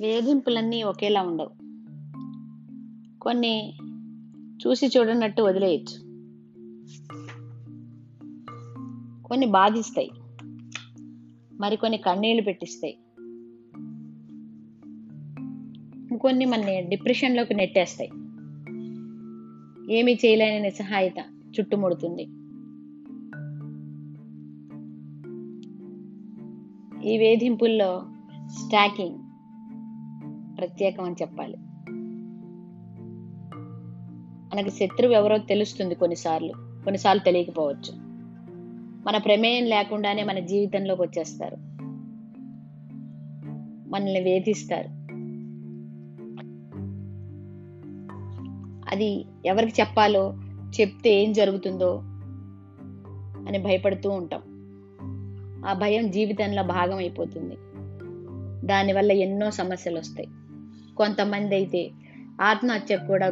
వేధింపులన్నీ 0.00 0.82
ఒకేలా 0.82 1.22
ఉండవు. 1.22 1.50
కొన్ని 3.18 3.72
చూసి 4.66 4.86
చూడనట్టు 4.86 5.42
వదిలేయచ్చు. 5.42 6.10
కొన్ని 9.22 9.46
బాధిస్తాయి. 9.46 10.10
మరికొన్ని 11.52 11.98
కన్నీళ్ళు 11.98 12.42
పెట్టిస్తాయి. 12.42 12.98
ఇంకొన్ని 16.10 16.44
మన 16.44 16.60
డిప్రెషన్లోకి 16.88 17.54
నెట్టేస్తాయి. 17.54 18.10
ఏమీ 19.98 20.12
చేయలేని 20.12 20.60
నిస్సహాయత 20.60 21.24
చుట్టుముడుతుంది. 21.60 22.22
ఈ 27.14 27.18
వేధింపుల్లో 27.18 28.02
స్టాకింగ్ 28.48 29.29
ప్రత్యేకం 30.58 31.04
అని 31.04 31.14
చెప్పాలి. 31.22 31.56
మనకి 34.54 34.70
శత్రువు 34.70 35.12
ఎవరో 35.12 35.38
తెలుస్తుంది 35.38 35.94
కొన్నిసార్లు. 35.94 36.52
కొన్నిసార్లు 36.58 37.22
తెలియకపోవచ్చు. 37.24 38.10
మన 39.06 39.18
ప్రమేయం 39.18 39.64
లేకుండానే 39.64 40.24
మన 40.24 40.38
జీవితంలోకి 40.38 41.02
వచ్చేస్తారు. 41.02 41.56
మనల్ని 43.88 44.20
వేధిస్తారు. 44.20 45.00
అది 48.94 49.24
ఎవరికి 49.46 49.80
చెప్పాలో 49.80 50.34
చెప్తే 50.80 51.22
ఏం 51.22 51.32
జరుగుతుందో 51.32 52.00
అని 53.48 53.58
భయపడుతూ 53.58 54.10
ఉంటాం. 54.10 54.40
ఆ 55.66 55.72
భయం 55.72 56.10
జీవితంలో 56.10 56.62
భాగం 56.62 56.96
అయిపోతుంది. 56.96 57.56
దానివల్ల 58.66 59.12
ఎన్నో 59.12 59.50
సమస్యలు 59.50 59.98
వస్తాయి. 59.98 60.28
కొంతమంది 61.00 61.54
అయితే 61.54 61.90
ఆత్మహత్య 62.40 62.96
కూడా 62.96 63.26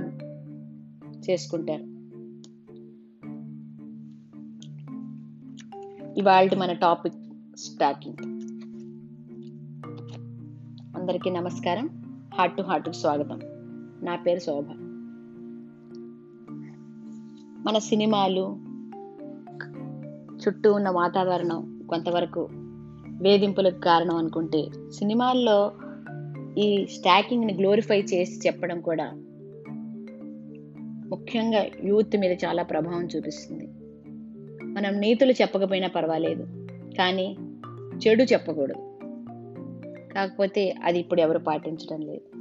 చేసుకుంటారు. 1.30 1.82
ఇవాళ 6.18 6.48
మన 6.58 6.72
టాపిక్ 6.72 7.14
స్టాకింగ్ 7.56 8.16
అందరికీ 10.96 11.30
నమస్కారం. 11.30 11.90
హార్ట్ 12.34 12.56
టు 12.56 12.62
హార్ట్ 12.62 12.92
స్వాగతం. 12.92 13.40
నా 14.02 14.16
పేరు 14.16 14.38
శోభ. 14.38 14.64
మన 17.68 17.78
సినిమాలు 17.78 18.58
చుట్టూ 20.36 20.72
ఉన్న 20.72 20.90
వాతావరణం 20.90 21.86
కొంతవరకు 21.90 22.48
వేధింపులకు 23.22 23.80
కారణం 23.80 24.16
అనుకుంటే 24.16 24.68
సినిమాల్లో 24.90 25.72
ఈ 26.58 26.86
స్టాకింగ్ని 26.86 27.54
గ్లోరిఫై 27.54 28.02
చేసి 28.02 28.46
చెప్పడం 28.46 28.80
కూడా 28.80 29.12
ముఖ్యంగా 31.08 31.66
యూత్ 31.84 32.16
మీద 32.16 32.32
చాలా 32.32 32.62
ప్రభావం 32.62 33.08
చూపిస్తుంది. 33.16 33.68
మనం 34.64 35.00
నీతులు 35.00 35.32
చెప్పకపోయినా 35.32 35.88
పర్వాలేదు 35.88 36.46
కానీ 36.98 37.36
చెడు 38.06 38.22
చెప్పకూడదు. 38.22 38.98
కాకపోతే 40.14 40.74
అది 40.84 40.98
ఇప్పుడు 40.98 41.20
ఎవరు 41.20 41.38
పాటించడం 41.38 42.00
లేదు. 42.00 42.38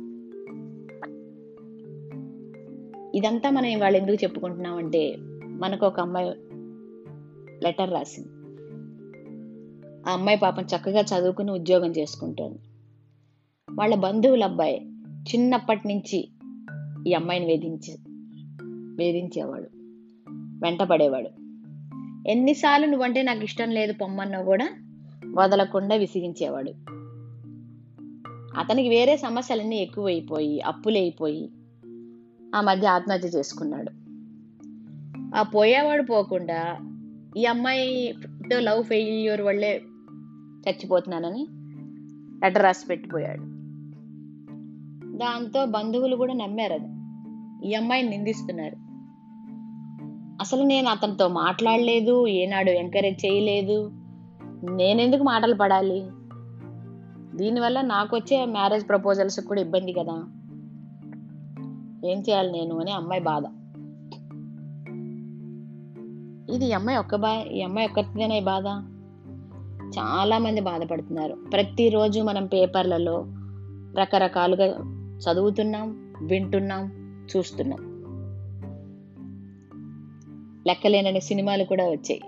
ఇదంతా 3.18 3.50
మనం 3.50 3.66
ఇవాళ 3.66 3.95
ఎందుకు 3.95 4.23
చెప్పుకుంటున్నామంటే 4.23 5.16
మనకు 5.44 5.86
ఒక 5.86 6.00
అమ్మాయి 6.00 6.30
లెటర్ 7.64 7.94
రాసింది. 7.94 8.30
ఆ 10.10 10.14
అమ్మాయి 10.14 10.38
పాపం 10.38 10.64
చక్కగా 10.64 11.02
చదువుకుని 11.02 11.52
ఉద్యోగం 11.52 11.92
చేసుకుంటుంది. 11.92 12.60
వాళ్ళ 13.78 13.95
బంధువుల 13.95 14.44
అబ్బాయి 14.44 14.88
చిన్నప్పటి 15.14 15.88
నుంచి 15.88 16.30
ఈ 17.08 17.14
అమ్మాయిని 17.14 17.45
వేధించి 17.45 17.98
వేధించేవాడు 18.98 19.67
వెంటపడేవాడు. 20.64 21.30
ఎన్నిసార్లు 22.30 22.86
నువ్వంటే 22.86 23.21
నాకు 23.21 23.43
ఇష్టం 23.43 23.70
లేదు 23.70 23.93
పొమ్మన్నా 23.93 24.42
కూడా 24.42 24.70
వదలకుండా 25.36 25.95
విసిగించేవాడు. 25.95 26.73
అతనికి 28.60 28.89
వేరే 28.89 29.17
సమస్యలన్నీ 29.17 29.77
ఎక్కువైపోయి 29.77 30.61
అప్పులైపోయి 30.61 31.49
ఆ 32.55 32.61
మధ్య 32.61 32.87
ఆత్మహత్య 32.87 33.27
చేసుకున్నాడు. 33.27 33.92
ఆ 35.36 35.42
పోయేవాడు 35.42 36.04
పోకుండా 36.04 36.77
ఈ 37.37 37.45
అమ్మాయితో 37.45 38.60
లవ్ 38.60 38.83
ఫెయిల్యూర్ 38.83 39.42
వల్లే 39.42 39.82
చచ్చిపోతున్నానని 40.70 41.48
లెటర్ 42.43 42.64
రాసి 42.64 42.87
పెట్టిపోయాడు. 42.87 43.57
దాంతో 45.17 45.66
బంధువులు 45.66 46.16
కూడా 46.16 46.33
నమ్మారు 46.33 46.73
అది. 46.73 46.88
ఈ 47.70 47.73
అమ్మాయిని 47.73 48.10
నిందిస్తున్నారు. 48.10 48.88
అసలు 50.42 50.64
నేను 50.64 50.89
అతనితో 50.89 51.28
మాట్లాడలేదు 51.28 52.28
ఏనాడు 52.28 52.70
ఎంకరేజ్ 52.70 53.26
చేయలేదు. 53.26 53.92
నేనెందుకు 54.64 55.23
మాటలు 55.23 55.55
పడాలి? 55.55 56.08
దీనివల్ల 57.38 57.82
నాకు 57.82 58.16
వచ్చే 58.16 58.45
మ్యారేజ్ 58.45 58.89
ప్రపోజల్స్ 58.89 59.39
కూడా 59.39 59.61
ఇబ్బంది 59.61 59.94
కదా. 59.94 60.14
ఏం 62.10 62.20
చేయాలి 62.20 62.52
నేను 62.52 62.80
అని 62.80 62.92
అమ్మాయి 62.92 63.22
బాధ. 63.22 63.44
ఇది 66.55 66.66
ఈ 66.66 66.72
అమ్మాయి 66.72 66.98
ఒక్క 66.98 67.16
బా 67.16 67.34
ఈ 67.34 67.61
అమ్మాయి 67.61 67.88
ఒక్కరిదేనా 67.88 68.39
బాధ? 68.39 68.66
చాలా 69.99 70.38
మంది 70.38 70.61
బాధపడుతున్నారు. 70.61 71.38
ప్రతిరోజు 71.54 72.22
మనం 72.22 72.45
పేపర్లలో 72.45 73.26
రకరకాలుగా 74.02 74.97
చదువుతున్నాం 75.17 76.14
వింటున్నాం 76.22 77.08
చూస్తున్నాం. 77.38 77.98
లెక్కలేనని 80.67 81.22
సినిమాలు 81.22 81.64
కూడా 81.64 81.86
వచ్చాయి 81.89 82.22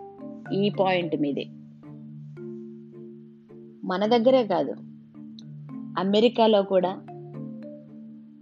ఈ 0.53 0.69
పాయింట్ 0.69 1.21
మీదే. 1.21 1.45
మన 3.85 4.05
దగ్గరే 4.05 4.43
కాదు 4.43 4.73
అమెరికాలో 5.99 6.63
కూడా 6.63 6.95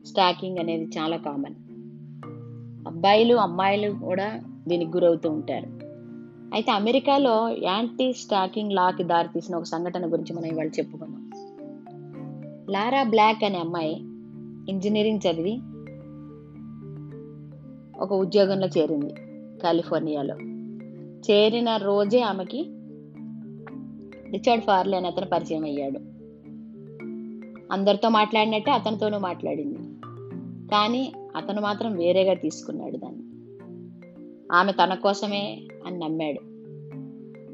స్టాకింగ్ 0.06 0.58
అనేది 0.58 0.90
చాలా 0.98 1.18
కామన్. 1.18 1.56
అబ్బాయిలు 2.88 3.36
అమ్మాయిలు 3.36 3.92
కూడా 3.92 4.42
దీనికి 4.68 4.92
గురవుతూ 4.92 5.30
ఉంటారు. 5.30 5.88
అయితే 6.54 6.72
అమెరికాలో 6.72 7.50
యాంటీ 7.50 8.14
స్టాకింగ్ 8.14 8.72
లాకి 8.72 9.04
దారితీసిన 9.04 9.56
ఒక 9.56 9.64
సంఘటన 9.64 10.12
గురించి 10.12 10.34
మనం 10.34 10.46
ఇవాళ 10.46 10.68
చెప్పుకున్నాం 10.68 11.32
లారా 12.70 13.04
బ్లాక్ 13.04 13.44
అనే 13.44 13.58
అమ్మాయి 13.58 14.07
ఇంజనీరింగ్ 14.70 15.20
చదివి 15.20 15.60
ఒక 18.00 18.14
ఉద్యోగంలో 18.14 18.68
చేరింది 18.68 19.14
కాలిఫోర్నియాలో. 19.60 20.36
చేరిన 21.32 21.78
రోజే 21.78 22.22
ఆమెకి 22.22 22.66
రిచర్డ్ 24.32 24.64
ఫార్లీ 24.64 24.98
అని 24.98 25.08
అతను 25.08 25.26
పరిచయం 25.26 25.64
అయ్యాడు. 25.64 26.00
అందరితో 27.74 28.10
మాట్లాడినట్టే 28.10 28.72
అతనితోనూ 28.72 29.18
మాట్లాడింది. 29.18 29.78
కానీ 30.68 31.14
అతను 31.36 31.62
మాత్రం 31.62 31.96
వేరేగా 31.96 32.34
తీసుకున్నాడు 32.34 32.98
దాన్ని. 32.98 33.22
ఆమె 34.52 34.72
తన 34.72 34.94
కోసమే 34.94 35.68
అని 35.86 36.00
నమ్మాడు. 36.00 36.40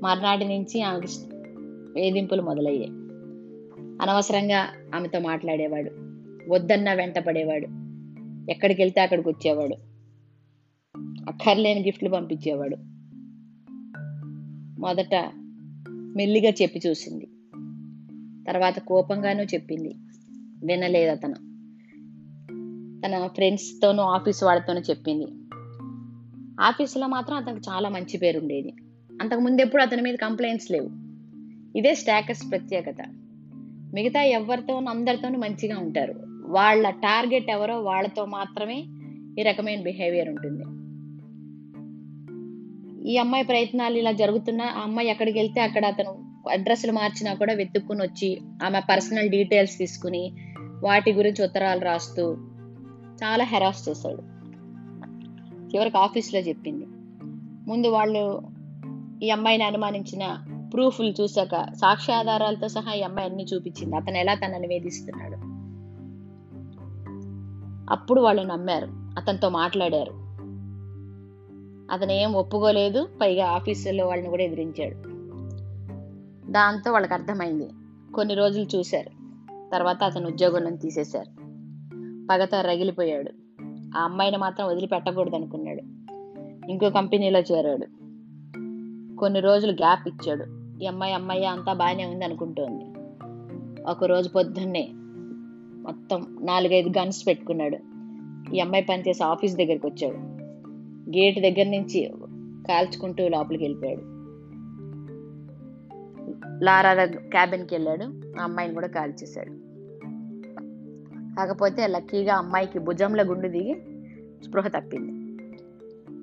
మర్నాటి 0.04 0.46
నుంచి 0.46 0.82
ఆమెకి 0.82 1.08
వేధింపులు 1.96 2.42
మొదలయ్యాయి. 2.42 2.90
అనవసరంగా 4.02 4.68
ఆమెతో 4.96 5.20
మాట్లాడేవాడు. 5.20 6.03
వద్దన్నా 6.50 6.94
వెంటపడేవాడు 6.94 7.68
ఎక్కడికి 8.52 8.82
వెళ్తే 8.82 9.02
అక్కడికి 9.02 9.30
వచ్చేవాడు 9.30 9.94
అక్కర్లేని 11.30 11.82
గిఫ్ట్లు 11.82 12.10
పంపించేవాడు. 12.10 12.78
మొదట 14.82 15.32
మెల్లిగా 15.92 16.52
చెప్పి 16.62 16.82
చూసింది. 16.88 17.26
తర్వాత 18.48 18.80
కోపంగానూ 18.80 19.44
చెప్పింది. 19.44 19.96
వినలేదు 20.66 21.12
అతను. 21.12 21.34
తన 23.02 23.28
ఫ్రెండ్స్తోనూ 23.28 24.04
ఆఫీస్ 24.04 24.44
వాళ్ళతోనూ 24.44 24.80
చెప్పింది. 24.80 25.26
ఆఫీసులో 26.62 27.08
మాత్రం 27.08 27.38
అతనికి 27.38 27.70
చాలా 27.70 27.90
మంచి 27.90 28.18
పేరు 28.18 28.40
ఉండేది 28.40 28.74
అంతకు 29.22 29.40
ముందు 29.40 29.62
ఎప్పుడు 29.62 29.82
అతని 29.82 30.02
మీద 30.02 30.16
కంప్లైంట్స్ 30.16 30.72
లేవు. 30.72 30.90
ఇదే 31.78 31.96
స్టాకస్ 31.96 32.52
ప్రత్యేకత. 32.52 32.98
మిగతా 33.94 34.22
ఎవరితోనూ 34.22 34.88
అందరితోనూ 34.88 35.40
మంచిగా 35.40 35.78
ఉంటారు. 35.78 36.33
వాళ్ళ 36.46 36.90
టార్గెట్ 36.90 37.52
ఎవరో 37.52 37.82
వాళ్ళతో 37.82 38.26
మాత్రమే 38.26 38.86
ఈ 39.40 39.44
రకమైన 39.44 39.82
బిహేవియర్ 39.82 40.30
ఉంటుంది. 40.30 40.64
ఈ 43.12 43.18
అమ్మాయి 43.18 43.44
ప్రయత్నాలు 43.44 43.98
ఇలా 43.98 44.12
జరుగుతున్నా 44.12 44.66
ఆ 44.66 44.82
అమ్మాయి 44.82 45.10
ఎక్కడికి 45.10 45.40
వెళ్తే 45.40 45.62
అక్కడ 45.62 45.86
అతను 45.86 46.34
అడ్రస్లు 46.52 46.92
మార్చినా 46.92 47.34
కూడా 47.34 47.54
వెతుక్కుని 47.54 48.04
వచ్చి 48.04 48.42
ఆమె 48.64 48.80
పర్సనల్ 48.80 49.30
డీటెయిల్స్ 49.30 49.78
తీసుకుని 49.78 50.36
వాటి 50.84 51.14
గురించి 51.14 51.46
ఉత్తరాలు 51.46 51.80
రాస్తూ 51.80 52.34
చాలా 53.24 53.44
హెరాస్ 53.44 53.90
చేశాడు. 53.90 54.22
చివరికి 55.76 55.98
ఆఫీస్లో 55.98 56.40
చెప్పింది. 56.40 56.86
ముందు 57.70 57.88
వాళ్ళు 57.88 58.42
ఈ 59.24 59.30
అమ్మాయిని 59.30 59.64
అనుమానించిన 59.64 60.38
ప్రూఫ్లు 60.74 61.14
చూశాక 61.22 61.74
సాక్ష్యాధారాలతో 61.74 62.68
సహా 62.68 62.94
ఈ 62.94 63.02
అమ్మాయి 63.02 63.28
అన్ని 63.28 63.46
చూపించింది. 63.54 63.96
అతను 63.96 64.18
ఎలా 64.18 64.34
తనని 64.34 64.68
వేధిస్తున్నాడు? 64.68 65.53
అప్పుడు 67.90 68.22
వాళ్ళు 68.22 68.42
నమ్మారు. 68.42 68.88
అతనితో 68.92 69.50
మాట్లాడారు. 69.50 70.24
అతను 71.94 72.12
ఏం 72.12 72.34
ఒప్పుకోలేదు. 72.34 73.08
పైగా 73.22 73.46
ఆఫీసులో 73.46 74.08
వాళ్ళని 74.08 74.30
కూడా 74.30 74.44
ఎదిరించాడు. 74.44 74.96
దాంతో 76.52 76.92
వాళ్ళకి 76.92 77.14
అర్థమైంది. 77.14 77.70
కొన్ని 78.16 78.34
రోజులు 78.34 78.78
చూశారు. 78.78 79.10
తర్వాత 79.72 80.04
అతను 80.04 80.28
ఉద్యోగం 80.28 80.76
తీసేశారు. 80.76 81.44
పగత 82.32 82.56
రగిలిపోయాడు. 82.56 83.32
ఆ 83.98 84.04
అమ్మాయిని 84.04 84.38
మాత్రం 84.38 84.68
వదిలిపెట్టకూడదు 84.68 85.36
అనుకున్నాడు 85.36 85.82
ఇంకో 86.72 86.90
కంపెనీలో 86.90 87.40
చేరాడు. 87.40 87.86
కొన్ని 89.16 89.40
రోజులు 89.40 89.72
గ్యాప్ 89.72 90.08
ఇచ్చాడు. 90.08 90.64
ఈ 90.84 90.86
అమ్మాయి 90.86 91.14
అమ్మాయి 91.14 91.46
అంతా 91.46 91.74
బాగానే 91.74 92.06
ఉంది 92.06 92.26
అనుకుంటోంది 92.26 92.86
ఒక 93.84 94.04
రోజు 94.04 94.30
పొద్దున్నే 94.30 94.92
మొత్తం 95.84 96.38
నాలుగైదు 96.42 97.00
గన్స్ 97.00 97.28
పెట్టుకున్నాడు. 97.28 97.78
ఈ 98.56 98.60
అమ్మాయి 98.60 98.86
పనిచేసే 98.90 99.24
ఆఫీస్ 99.24 99.56
దగ్గరికి 99.56 99.88
వచ్చాడు. 99.88 100.16
గేట్ 101.18 101.40
దగ్గర 101.40 101.70
నుంచి 101.70 102.12
కాల్చుకుంటూ 102.68 103.28
లోపలికి 103.28 103.64
వెళ్ళిపోయాడు. 103.64 104.02
లారా 106.64 107.06
క్యాబిన్కి 107.06 107.76
వెళ్ళాడు. 107.76 108.04
ఆ 108.40 108.44
అమ్మాయిని 108.44 108.74
కూడా 108.74 108.88
కాల్చేశాడు. 108.88 109.52
కాకపోతే 111.36 111.88
లక్కీగా 111.88 112.36
అమ్మాయికి 112.36 112.80
భుజంలో 112.80 113.24
గుండు 113.24 113.48
దిగి 113.48 113.76
స్పృహ 114.44 114.68
తప్పింది. 114.68 115.24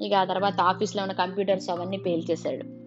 ఇక 0.07 0.15
ఆ 0.15 0.25
తర్వాత 0.25 0.61
ఆఫీస్లో 0.61 1.03
ఉన్న 1.03 1.13
కంప్యూటర్స్ 1.13 1.71
అవన్నీ 1.71 1.97
పేల్చేశాడు 1.97 2.81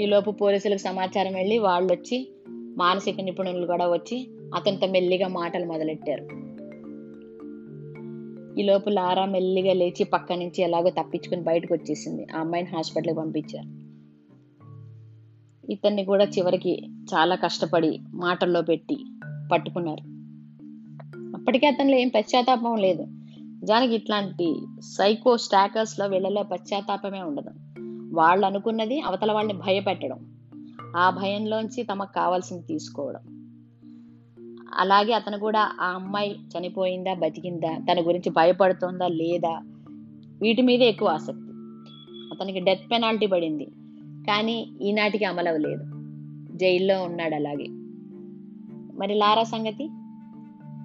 ఈలోపు 0.00 0.30
పోలీసులకు 0.30 0.78
సమాచారం 0.78 1.34
వెళ్ళి 1.34 1.58
వాళ్ళు 1.58 1.92
వచ్చి 1.92 2.30
మానసిక 2.76 3.16
నిపుణులు 3.20 3.66
కూడా 3.66 3.92
వచ్చి 3.92 4.28
అతనితో 4.54 4.86
మెల్లిగా 4.86 5.28
మాటలు 5.28 5.64
మొదలెట్టారు. 5.64 6.50
ఈ 8.60 8.62
లోపు 8.62 8.88
లారా 8.88 9.24
మెల్లిగా 9.24 9.72
లేచి 9.72 10.04
పక్క 10.04 10.32
నుంచి 10.32 10.62
ఎలాగో 10.62 10.90
తప్పించుకుని 10.90 11.42
బయటకు 11.42 11.74
వచ్చేసింది. 11.74 12.26
ఆ 12.36 12.40
అమ్మాయిని 12.40 12.70
హాస్పిటల్కి 12.70 13.16
పంపించారు. 13.16 13.80
ఇతన్ని 15.72 16.04
కూడా 16.04 16.24
చివరికి 16.24 16.86
చాలా 17.14 17.34
కష్టపడి 17.34 17.98
మాటల్లో 18.14 18.62
పెట్టి 18.62 18.98
పట్టుకున్నారు. 19.52 20.10
అప్పటికే 21.36 21.66
అతనిలో 21.66 21.98
ఏం 21.98 22.08
పశ్చాత్తాపం 22.08 22.76
లేదు. 22.76 23.02
నిజానికి 23.40 23.94
ఇట్లాంటి 23.94 24.66
సైకో 24.80 25.36
స్టాకర్స్లో 25.36 26.06
వీళ్ళలో 26.06 26.42
పశ్చాత్తాపమే 26.42 27.22
ఉండదు. 27.22 27.50
వాళ్ళు 28.18 28.46
అనుకున్నది 28.46 29.00
అవతల 29.00 29.32
వాళ్ళని 29.32 29.58
భయపెట్టడం. 29.58 30.36
ఆ 30.96 31.10
భయంలోంచి 31.10 31.82
తమకు 31.82 32.12
కావాల్సింది 32.12 32.62
తీసుకోవడం. 32.62 33.39
అలాగే 34.74 35.12
అతను 35.12 35.38
కూడా 35.38 35.72
ఆ 35.80 35.86
అమ్మాయి 35.86 36.36
చనిపోయిందా? 36.58 37.14
బతికిందా? 37.14 37.78
తన 37.78 38.06
గురించి 38.06 38.30
భయపడుతుందా? 38.30 39.08
లేదా? 39.08 39.62
వీటి 40.42 40.62
మీదే 40.62 40.84
ఎక్కువ 40.84 41.08
ఆసక్తి. 41.08 41.50
అతనికి 42.34 42.58
డెత్ 42.58 42.90
పెనాల్టీ 42.92 43.26
పడింది. 43.26 43.64
కానీ 44.28 44.66
ఈనాటికి 44.82 45.24
అమలవలేదు 45.24 45.84
జైల్లో 46.56 47.02
ఉన్నాడు 47.02 47.34
అలాగే. 47.34 47.66
మరి 48.98 49.14
లారా 49.14 49.42
సంగతి? 49.42 49.88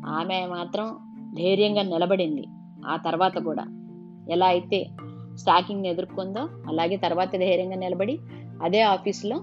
ఆమె 0.08 0.46
మాత్రం 0.46 0.98
ధైర్యంగా 1.36 1.82
నిలబడింది. 1.82 2.44
ఆ 2.86 2.96
తర్వాత 2.96 3.38
కూడా. 3.38 3.66
ఎలా 4.30 4.48
అయితే 4.48 4.90
స్టాకింగ్ని 5.36 5.90
ఎదుర్కొందో 5.90 6.40
అలాగే 6.40 6.96
తర్వాత 6.96 7.32
ధైర్యంగా 7.32 7.76
నిలబడి 7.76 8.20
అదే 8.64 8.82
ఆఫీస్లో 8.82 9.36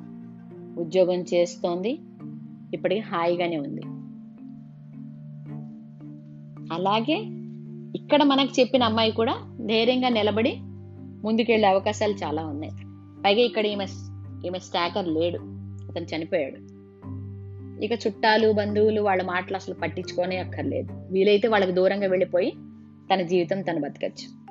ఉద్యోగం 0.78 1.24
చేస్తోంది. 1.34 1.98
ఇప్పటికి 2.74 3.00
హాయిగానే 3.00 3.56
ఉంది. 3.56 3.82
అలాగే 6.72 7.24
ఇక్కడ 7.96 8.22
మనకు 8.22 8.60
చెప్పిన 8.60 8.82
అమ్మాయి 8.82 9.12
కూడా 9.12 9.56
ధైర్యంగా 9.60 10.08
నిలబడి 10.08 10.56
ముందుకెళ్ళే 11.24 11.68
అవకాశాలు 11.68 12.12
చాలా 12.12 12.46
ఉన్నాయి. 12.46 12.72
పైగా 13.24 13.40
ఇక్కడ 13.40 13.66
ఈమె 13.66 13.86
ఈమె 14.46 14.58
స్టాకర్ 14.58 15.08
లేడు. 15.08 15.38
అతను 15.88 16.16
చనిపోయాడు. 16.16 16.72
ఇక 17.84 17.92
చుట్టాలు 17.92 18.52
బంధువులు 18.52 19.00
వాళ్ళ 19.00 19.22
మాటలు 19.22 19.56
అసలు 19.56 19.74
పట్టించుకోనే 19.74 20.36
అక్కర్లేదు. 20.36 20.92
వీలైతే 21.12 21.48
వాళ్ళకి 21.48 21.72
దూరంగా 21.72 22.06
వెళ్ళిపోయి 22.06 22.50
తన 23.14 23.22
జీవితం 23.22 23.62
తను 23.62 23.80
బతకచ్చు. 23.80 24.42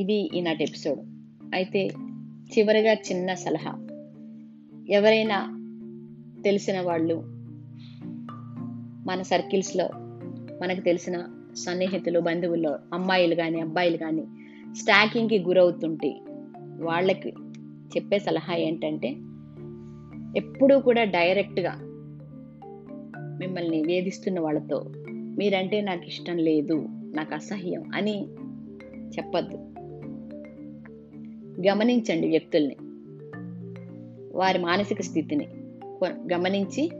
ఇది 0.00 0.30
ఈనాటి 0.34 0.64
ఎపిసోడ్. 0.64 1.00
అయితే 1.54 1.88
చివరిగా 2.58 2.92
చిన్న 2.92 3.34
సలహా. 3.34 3.86
ఎవరైనా 4.90 5.60
తెలిసిన 6.44 6.80
వాళ్ళు 6.80 7.33
మన 9.06 9.22
సర్కిల్స్లో 9.22 9.88
మనకు 10.62 10.80
తెలిసిన 10.80 11.26
సన్నిహితులు 11.56 12.20
బంధువుల్లో 12.20 12.78
అమ్మాయిలు 12.92 13.34
కానీ 13.34 13.60
అబ్బాయిలు 13.60 13.96
కానీ 13.96 14.24
స్టాకింగ్కి 14.74 15.38
గురవుతుంటే 15.38 16.20
వాళ్ళకి 16.82 17.28
చెప్పే 17.96 18.18
సలహా 18.18 18.54
ఏంటంటే 18.54 19.08
ఎప్పుడూ 20.36 20.80
కూడా 20.80 21.04
డైరెక్ట్గా 21.04 21.72
మిమ్మల్ని 23.38 23.82
వేధిస్తున్న 23.86 24.40
వాళ్ళతో 24.40 24.84
మీరంటే 25.12 25.80
నాకు 25.80 26.06
ఇష్టం 26.06 26.38
లేదు 26.38 26.88
నాకు 27.14 27.34
అసహ్యం 27.34 27.90
అని 27.94 28.24
చెప్పద్దు. 29.08 29.56
గమనించండి 31.68 32.28
వ్యక్తుల్ని 32.28 32.76
వారి 34.34 34.58
మానసిక 34.58 35.00
స్థితిని 35.02 35.48
గమనించి 36.34 36.90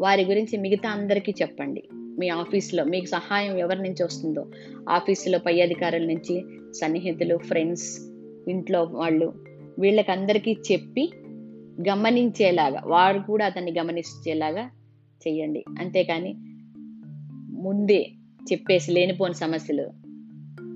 వారి 0.00 0.24
గురించి 0.24 0.56
మిగతా 0.56 0.90
అందరికీ 0.90 1.34
చెప్పండి. 1.42 1.82
మీ 1.92 2.28
ఆఫీస్లో 2.28 2.84
మీకు 2.84 3.06
సహాయం 3.06 3.56
ఎవరి 3.56 3.82
నుంచి 3.82 4.04
వస్తుందో? 4.04 4.46
ఆఫీసులో 4.88 5.38
పై 5.38 5.60
అధికారుల 5.60 6.06
నుంచి 6.06 6.44
సన్నిహితులు 6.72 7.36
ఫ్రెండ్స్ 7.36 8.00
ఇంట్లో 8.48 8.82
వాళ్ళు 8.82 9.32
వీళ్ళకందరికీ 9.78 10.56
చెప్పి 10.72 11.12
గమనించేలాగా 11.88 12.82
వారు 12.86 13.18
కూడా 13.18 13.46
అతన్ని 13.46 13.72
గమనించేలాగా 13.78 14.70
చెయ్యండి. 15.28 15.64
అంతేకాని 15.78 16.34
ముందే 17.50 18.10
చెప్పేసి 18.52 18.92
లేనిపోని 18.92 19.34
సమస్యలు 19.34 19.90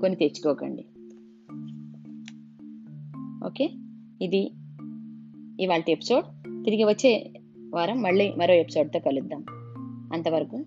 కొని 0.00 0.17
తెచ్చుకోకండి. 0.17 0.85
ఓకే? 3.47 3.71
ఇది 4.23 4.50
ఇవాళ 5.61 5.83
ఎపిసోడ్. 5.88 6.25
తిరిగి 6.64 6.85
వచ్చే 6.85 7.33
వారం 7.75 8.02
మళ్ళీ 8.02 8.34
మరో 8.38 8.54
ఎపిసోడ్తో 8.54 9.00
కలుద్దాం. 9.00 9.44
అంతవరకు 10.12 10.64